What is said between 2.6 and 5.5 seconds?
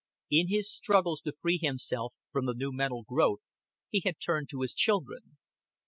mental growth, he had turned to his children.